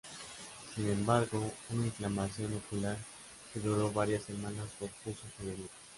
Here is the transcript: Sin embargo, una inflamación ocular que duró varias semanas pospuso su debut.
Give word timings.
Sin 0.73 0.89
embargo, 0.89 1.53
una 1.69 1.85
inflamación 1.85 2.55
ocular 2.55 2.97
que 3.53 3.59
duró 3.59 3.91
varias 3.91 4.23
semanas 4.23 4.71
pospuso 4.79 5.27
su 5.37 5.45
debut. 5.45 5.69